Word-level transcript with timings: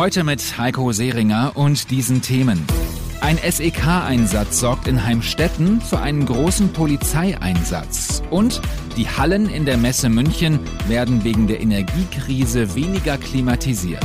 Heute 0.00 0.24
mit 0.24 0.56
Heiko 0.56 0.92
Seringer 0.92 1.58
und 1.58 1.90
diesen 1.90 2.22
Themen. 2.22 2.64
Ein 3.20 3.36
SEK-Einsatz 3.36 4.58
sorgt 4.58 4.88
in 4.88 5.04
Heimstetten 5.04 5.82
für 5.82 5.98
einen 5.98 6.24
großen 6.24 6.72
Polizeieinsatz. 6.72 8.22
Und 8.30 8.62
die 8.96 9.06
Hallen 9.06 9.50
in 9.50 9.66
der 9.66 9.76
Messe 9.76 10.08
München 10.08 10.58
werden 10.88 11.22
wegen 11.22 11.48
der 11.48 11.60
Energiekrise 11.60 12.74
weniger 12.74 13.18
klimatisiert. 13.18 14.02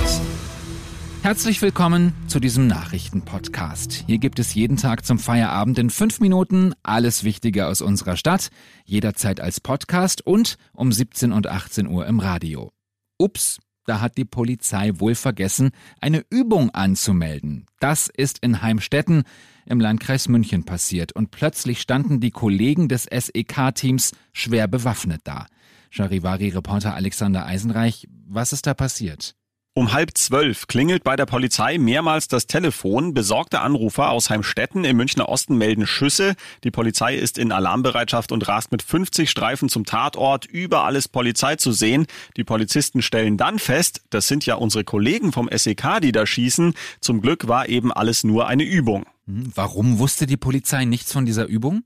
Herzlich 1.21 1.61
willkommen 1.61 2.11
zu 2.27 2.41
diesem 2.41 2.67
Nachrichtenpodcast. 2.67 4.03
Hier 4.05 4.17
gibt 4.17 4.39
es 4.39 4.53
jeden 4.53 4.75
Tag 4.75 5.05
zum 5.05 5.17
Feierabend 5.17 5.79
in 5.79 5.89
fünf 5.89 6.19
Minuten 6.19 6.73
alles 6.83 7.23
Wichtige 7.23 7.67
aus 7.67 7.81
unserer 7.81 8.17
Stadt, 8.17 8.49
jederzeit 8.83 9.39
als 9.39 9.61
Podcast 9.61 10.27
und 10.27 10.57
um 10.73 10.91
17 10.91 11.31
und 11.31 11.47
18 11.47 11.87
Uhr 11.87 12.05
im 12.05 12.19
Radio. 12.19 12.73
Ups, 13.17 13.59
da 13.85 14.01
hat 14.01 14.17
die 14.17 14.25
Polizei 14.25 14.91
wohl 14.95 15.15
vergessen, 15.15 15.71
eine 16.01 16.23
Übung 16.29 16.71
anzumelden. 16.71 17.65
Das 17.79 18.07
ist 18.07 18.39
in 18.39 18.61
Heimstetten 18.61 19.23
im 19.65 19.79
Landkreis 19.79 20.27
München 20.27 20.63
passiert 20.63 21.11
und 21.13 21.31
plötzlich 21.31 21.81
standen 21.81 22.19
die 22.19 22.31
Kollegen 22.31 22.87
des 22.87 23.03
SEK-Teams 23.03 24.11
schwer 24.33 24.67
bewaffnet 24.67 25.21
da. 25.23 25.47
Charivari-Reporter 25.91 26.93
Alexander 26.93 27.45
Eisenreich, 27.45 28.07
was 28.27 28.53
ist 28.53 28.67
da 28.67 28.73
passiert? 28.73 29.35
Um 29.77 29.91
halb 29.91 30.17
zwölf 30.17 30.67
klingelt 30.67 31.03
bei 31.03 31.17
der 31.17 31.25
Polizei 31.25 31.77
mehrmals 31.77 32.29
das 32.29 32.47
Telefon. 32.47 33.13
Besorgte 33.13 33.59
Anrufer 33.59 34.09
aus 34.09 34.29
Heimstetten 34.29 34.85
im 34.85 34.95
Münchner 34.95 35.27
Osten 35.27 35.57
melden 35.57 35.85
Schüsse. 35.85 36.35
Die 36.63 36.71
Polizei 36.71 37.17
ist 37.17 37.37
in 37.37 37.51
Alarmbereitschaft 37.51 38.31
und 38.31 38.47
rast 38.47 38.71
mit 38.71 38.81
50 38.81 39.29
Streifen 39.29 39.67
zum 39.67 39.83
Tatort. 39.83 40.45
Überall 40.45 40.95
ist 40.95 41.09
Polizei 41.09 41.57
zu 41.57 41.73
sehen. 41.73 42.07
Die 42.37 42.45
Polizisten 42.45 43.01
stellen 43.01 43.35
dann 43.35 43.59
fest, 43.59 44.01
das 44.11 44.29
sind 44.29 44.45
ja 44.45 44.55
unsere 44.55 44.85
Kollegen 44.85 45.33
vom 45.33 45.49
SEK, 45.51 45.99
die 46.01 46.13
da 46.13 46.25
schießen. 46.25 46.73
Zum 47.01 47.19
Glück 47.19 47.49
war 47.49 47.67
eben 47.67 47.91
alles 47.91 48.23
nur 48.23 48.47
eine 48.47 48.63
Übung. 48.63 49.05
Hm, 49.27 49.51
warum 49.55 49.99
wusste 49.99 50.25
die 50.25 50.37
Polizei 50.37 50.85
nichts 50.85 51.11
von 51.11 51.25
dieser 51.25 51.47
Übung? 51.47 51.83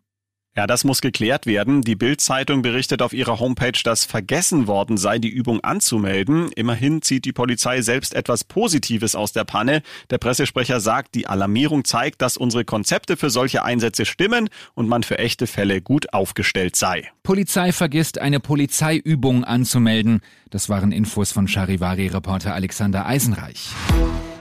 Ja, 0.56 0.68
das 0.68 0.84
muss 0.84 1.00
geklärt 1.00 1.46
werden. 1.46 1.84
Die 1.84 1.96
Bild-Zeitung 1.96 2.62
berichtet 2.62 3.02
auf 3.02 3.14
ihrer 3.14 3.40
Homepage, 3.40 3.80
dass 3.84 4.04
vergessen 4.04 4.68
worden 4.68 4.98
sei, 4.98 5.20
die 5.20 5.30
Übung 5.30 5.62
anzumelden. 5.62 6.52
Immerhin 6.54 7.02
zieht 7.02 7.26
die 7.26 7.32
Polizei 7.32 7.82
selbst 7.82 8.16
etwas 8.16 8.44
Positives 8.44 9.16
aus 9.16 9.32
der 9.32 9.44
Panne. 9.44 9.84
Der 10.10 10.18
Pressesprecher 10.18 10.80
sagt, 10.80 11.14
die 11.16 11.28
Alarmierung 11.28 11.86
zeigt, 11.86 12.22
dass 12.22 12.36
unsere 12.36 12.66
Konzepte 12.66 13.16
für 13.16 13.30
solche 13.30 13.64
Einsätze 13.64 14.06
stimmen 14.06 14.50
und 14.74 14.90
man 14.90 15.04
für 15.04 15.20
echte 15.20 15.46
Fälle 15.46 15.82
gut 15.82 16.14
aufgestellt 16.14 16.76
sei. 16.76 17.10
Polizei 17.24 17.72
vergisst, 17.72 18.18
eine 18.18 18.40
Polizeiübung 18.40 19.44
anzumelden. 19.44 20.22
Das 20.50 20.68
waren 20.68 20.92
Infos 20.92 21.32
von 21.32 21.48
Charivari-Reporter 21.48 22.56
Alexander 22.56 23.06
Eisenreich. 23.06 23.70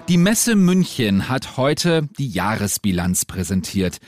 Die 0.09 0.17
Messe 0.17 0.57
München 0.57 1.29
hat 1.29 1.59
heute 1.59 2.09
die 2.19 2.31
Jahresbilanz 2.31 3.27
präsentiert. 3.27 3.99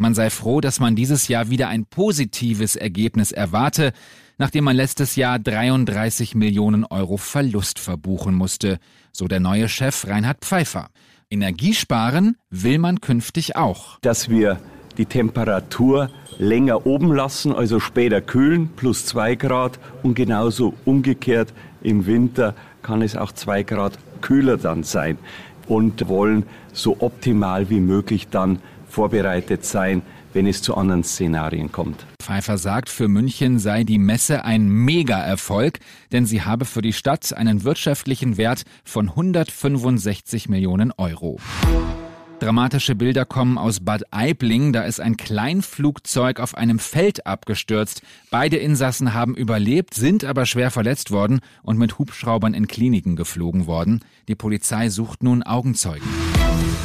Man 0.00 0.14
sei 0.14 0.30
froh, 0.30 0.62
dass 0.62 0.80
man 0.80 0.96
dieses 0.96 1.28
Jahr 1.28 1.50
wieder 1.50 1.68
ein 1.68 1.84
positives 1.84 2.74
Ergebnis 2.74 3.32
erwarte, 3.32 3.92
nachdem 4.38 4.64
man 4.64 4.74
letztes 4.74 5.14
Jahr 5.14 5.38
33 5.38 6.34
Millionen 6.34 6.86
Euro 6.86 7.18
Verlust 7.18 7.78
verbuchen 7.78 8.34
musste, 8.34 8.78
so 9.12 9.28
der 9.28 9.40
neue 9.40 9.68
Chef 9.68 10.06
Reinhard 10.06 10.38
Pfeiffer. 10.40 10.88
Energiesparen 11.28 12.38
will 12.48 12.78
man 12.78 13.02
künftig 13.02 13.56
auch. 13.56 13.98
Dass 14.00 14.30
wir 14.30 14.58
die 14.96 15.04
Temperatur 15.04 16.08
länger 16.38 16.86
oben 16.86 17.14
lassen, 17.14 17.52
also 17.52 17.78
später 17.78 18.22
kühlen, 18.22 18.70
plus 18.74 19.04
zwei 19.04 19.34
Grad 19.34 19.78
und 20.02 20.14
genauso 20.14 20.72
umgekehrt 20.86 21.52
im 21.82 22.06
Winter 22.06 22.54
kann 22.80 23.02
es 23.02 23.16
auch 23.16 23.32
zwei 23.32 23.64
Grad 23.64 23.98
kühler 24.22 24.56
dann 24.56 24.82
sein 24.82 25.18
und 25.68 26.08
wollen 26.08 26.44
so 26.72 26.96
optimal 27.00 27.68
wie 27.68 27.80
möglich 27.80 28.28
dann 28.28 28.60
vorbereitet 28.90 29.64
sein, 29.64 30.02
wenn 30.32 30.46
es 30.46 30.62
zu 30.62 30.76
anderen 30.76 31.04
Szenarien 31.04 31.72
kommt. 31.72 32.06
Pfeiffer 32.20 32.58
sagt, 32.58 32.88
für 32.88 33.08
München 33.08 33.58
sei 33.58 33.84
die 33.84 33.98
Messe 33.98 34.44
ein 34.44 34.68
Mega-Erfolg, 34.68 35.80
denn 36.12 36.26
sie 36.26 36.42
habe 36.42 36.64
für 36.64 36.82
die 36.82 36.92
Stadt 36.92 37.32
einen 37.32 37.64
wirtschaftlichen 37.64 38.36
Wert 38.36 38.62
von 38.84 39.08
165 39.08 40.48
Millionen 40.48 40.92
Euro. 40.96 41.38
Dramatische 42.40 42.94
Bilder 42.94 43.26
kommen 43.26 43.58
aus 43.58 43.80
Bad 43.80 44.02
Aibling. 44.12 44.72
Da 44.72 44.84
ist 44.84 44.98
ein 44.98 45.18
Kleinflugzeug 45.18 46.40
auf 46.40 46.54
einem 46.54 46.78
Feld 46.78 47.26
abgestürzt. 47.26 48.00
Beide 48.30 48.56
Insassen 48.56 49.12
haben 49.12 49.34
überlebt, 49.34 49.92
sind 49.92 50.24
aber 50.24 50.46
schwer 50.46 50.70
verletzt 50.70 51.10
worden 51.10 51.40
und 51.62 51.78
mit 51.78 51.98
Hubschraubern 51.98 52.54
in 52.54 52.66
Kliniken 52.66 53.14
geflogen 53.14 53.66
worden. 53.66 54.02
Die 54.26 54.36
Polizei 54.36 54.88
sucht 54.88 55.22
nun 55.22 55.42
Augenzeugen. 55.42 56.08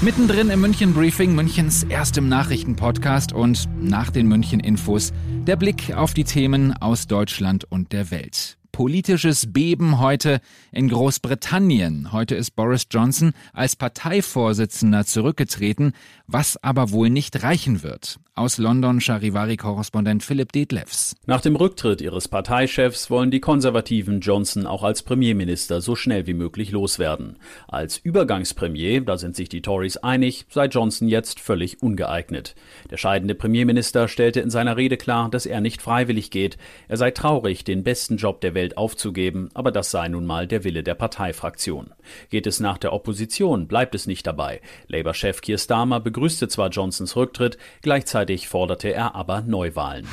Mittendrin 0.02 0.50
im 0.50 0.62
München 0.62 0.94
Briefing, 0.94 1.34
Münchens 1.34 1.84
erstem 1.84 2.30
Nachrichtenpodcast 2.30 3.34
und 3.34 3.68
nach 3.80 4.12
den 4.12 4.28
München 4.28 4.60
Infos 4.60 5.14
der 5.48 5.56
Blick 5.56 5.96
auf 5.96 6.14
die 6.14 6.24
Themen 6.24 6.74
aus 6.80 7.08
Deutschland 7.08 7.66
und 7.66 7.92
der 7.92 8.12
Welt 8.12 8.58
politisches 8.76 9.54
Beben 9.54 10.02
heute 10.02 10.42
in 10.74 10.90
Großbritannien. 10.90 12.12
Heute 12.12 12.36
ist 12.36 12.58
Boris 12.58 12.88
Johnson 12.92 13.32
als 13.54 13.78
Parteivorsitzender 13.78 15.06
zurückgetreten, 15.06 15.94
was 16.28 16.62
aber 16.62 16.92
wohl 16.92 17.10
nicht 17.10 17.42
reichen 17.42 17.84
wird. 17.84 18.20
Aus 18.38 18.58
London 18.58 19.00
Charivari-Korrespondent 19.00 20.22
Philipp 20.22 20.52
Detlefs. 20.52 21.16
Nach 21.26 21.40
dem 21.40 21.56
Rücktritt 21.56 22.02
ihres 22.02 22.28
Parteichefs 22.28 23.10
wollen 23.10 23.32
die 23.32 23.40
Konservativen 23.40 24.20
Johnson 24.20 24.68
auch 24.68 24.84
als 24.84 25.04
Premierminister 25.04 25.80
so 25.80 25.96
schnell 25.96 26.28
wie 26.28 26.34
möglich 26.34 26.72
loswerden. 26.72 27.38
Als 27.70 27.98
Übergangspremier, 27.98 29.00
da 29.06 29.18
sind 29.18 29.38
sich 29.38 29.48
die 29.48 29.62
Tories 29.62 29.96
einig, 29.96 30.48
sei 30.50 30.66
Johnson 30.66 31.08
jetzt 31.08 31.40
völlig 31.40 31.82
ungeeignet. 31.82 32.56
Der 32.92 32.98
scheidende 32.98 33.36
Premierminister 33.36 34.10
stellte 34.10 34.42
in 34.42 34.50
seiner 34.50 34.76
Rede 34.76 34.98
klar, 34.98 35.30
dass 35.30 35.46
er 35.46 35.62
nicht 35.62 35.82
freiwillig 35.82 36.30
geht. 36.30 36.58
Er 36.90 36.98
sei 36.98 37.12
traurig, 37.12 37.64
den 37.64 37.84
besten 37.86 38.18
Job 38.18 38.42
der 38.42 38.54
Welt 38.54 38.65
aufzugeben, 38.74 39.50
aber 39.54 39.72
das 39.72 39.92
sei 39.92 40.08
nun 40.08 40.26
mal 40.26 40.48
der 40.48 40.64
Wille 40.64 40.84
der 40.84 40.96
Parteifraktion. 40.96 41.94
Geht 42.30 42.48
es 42.48 42.60
nach 42.60 42.78
der 42.78 42.94
Opposition, 42.94 43.68
bleibt 43.68 43.96
es 43.96 44.08
nicht 44.08 44.28
dabei. 44.28 44.62
Labour-Chef 44.88 45.42
Keir 45.42 45.58
Starmer 45.58 46.00
begrüßte 46.00 46.48
zwar 46.48 46.70
Johnsons 46.70 47.16
Rücktritt, 47.16 47.58
gleichzeitig 47.82 48.48
forderte 48.48 48.94
er 48.94 49.16
aber 49.16 49.42
Neuwahlen. 49.42 50.08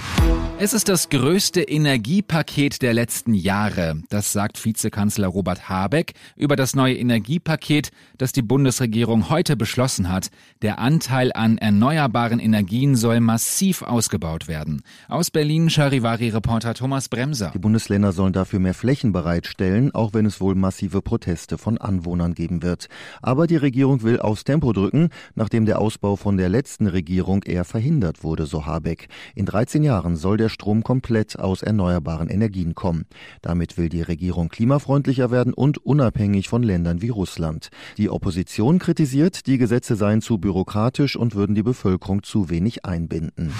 Es 0.58 0.74
ist 0.74 0.88
das 0.88 1.08
größte 1.08 1.62
Energiepaket 1.62 2.82
der 2.82 2.94
letzten 2.94 3.34
Jahre. 3.34 4.00
Das 4.10 4.32
sagt 4.32 4.64
Vizekanzler 4.64 5.26
Robert 5.26 5.68
Habeck 5.68 6.12
über 6.36 6.54
das 6.54 6.76
neue 6.76 6.94
Energiepaket, 6.94 7.90
das 8.16 8.30
die 8.30 8.42
Bundesregierung 8.42 9.28
heute 9.28 9.56
beschlossen 9.56 10.08
hat. 10.08 10.30
Der 10.60 10.78
Anteil 10.78 11.32
an 11.32 11.58
erneuerbaren 11.58 12.38
Energien 12.38 12.94
soll 12.94 13.18
massiv 13.18 13.82
ausgebaut 13.82 14.46
werden. 14.46 14.82
Aus 15.08 15.30
Berlin 15.30 15.68
Charivari-Reporter 15.68 16.74
Thomas 16.74 17.08
Bremser. 17.08 17.50
Die 17.54 17.58
Bundesländer 17.58 18.12
sollen 18.12 18.32
dafür 18.42 18.58
mehr 18.58 18.74
Flächen 18.74 19.12
bereitstellen, 19.12 19.94
auch 19.94 20.14
wenn 20.14 20.26
es 20.26 20.40
wohl 20.40 20.56
massive 20.56 21.00
Proteste 21.00 21.58
von 21.58 21.78
Anwohnern 21.78 22.34
geben 22.34 22.64
wird. 22.64 22.88
Aber 23.22 23.46
die 23.46 23.54
Regierung 23.54 24.02
will 24.02 24.18
aufs 24.18 24.42
Tempo 24.42 24.72
drücken, 24.72 25.10
nachdem 25.36 25.64
der 25.64 25.80
Ausbau 25.80 26.16
von 26.16 26.36
der 26.36 26.48
letzten 26.48 26.88
Regierung 26.88 27.44
eher 27.44 27.64
verhindert 27.64 28.24
wurde, 28.24 28.46
so 28.46 28.66
Habeck. 28.66 29.06
In 29.36 29.46
13 29.46 29.84
Jahren 29.84 30.16
soll 30.16 30.38
der 30.38 30.48
Strom 30.48 30.82
komplett 30.82 31.38
aus 31.38 31.62
erneuerbaren 31.62 32.28
Energien 32.28 32.74
kommen. 32.74 33.04
Damit 33.42 33.78
will 33.78 33.88
die 33.88 34.02
Regierung 34.02 34.48
klimafreundlicher 34.48 35.30
werden 35.30 35.54
und 35.54 35.78
unabhängig 35.78 36.48
von 36.48 36.64
Ländern 36.64 37.00
wie 37.00 37.10
Russland. 37.10 37.68
Die 37.96 38.10
Opposition 38.10 38.80
kritisiert, 38.80 39.46
die 39.46 39.56
Gesetze 39.56 39.94
seien 39.94 40.20
zu 40.20 40.38
bürokratisch 40.38 41.14
und 41.14 41.36
würden 41.36 41.54
die 41.54 41.62
Bevölkerung 41.62 42.24
zu 42.24 42.50
wenig 42.50 42.84
einbinden. 42.84 43.52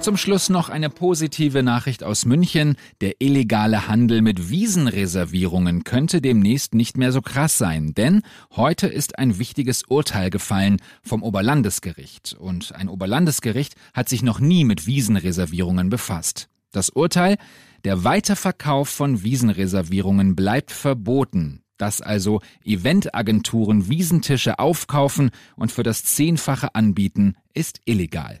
Zum 0.00 0.16
Schluss 0.16 0.48
noch 0.48 0.68
eine 0.68 0.90
positive 0.90 1.62
Nachricht 1.62 2.04
aus 2.04 2.24
München. 2.24 2.76
Der 3.00 3.14
illegale 3.20 3.88
Handel 4.08 4.22
mit 4.22 4.48
Wiesenreservierungen 4.48 5.84
könnte 5.84 6.22
demnächst 6.22 6.72
nicht 6.72 6.96
mehr 6.96 7.12
so 7.12 7.20
krass 7.20 7.58
sein, 7.58 7.92
denn 7.92 8.22
heute 8.56 8.86
ist 8.86 9.18
ein 9.18 9.38
wichtiges 9.38 9.82
Urteil 9.86 10.30
gefallen 10.30 10.78
vom 11.02 11.22
Oberlandesgericht. 11.22 12.32
Und 12.32 12.74
ein 12.74 12.88
Oberlandesgericht 12.88 13.74
hat 13.92 14.08
sich 14.08 14.22
noch 14.22 14.40
nie 14.40 14.64
mit 14.64 14.86
Wiesenreservierungen 14.86 15.90
befasst. 15.90 16.48
Das 16.72 16.88
Urteil, 16.88 17.36
der 17.84 18.02
Weiterverkauf 18.02 18.88
von 18.88 19.24
Wiesenreservierungen 19.24 20.34
bleibt 20.34 20.70
verboten. 20.70 21.60
Dass 21.76 22.00
also 22.00 22.40
Eventagenturen 22.64 23.90
Wiesentische 23.90 24.58
aufkaufen 24.58 25.32
und 25.54 25.70
für 25.70 25.82
das 25.82 26.02
Zehnfache 26.04 26.74
anbieten, 26.74 27.34
ist 27.52 27.82
illegal. 27.84 28.40